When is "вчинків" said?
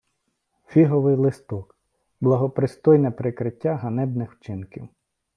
4.33-4.89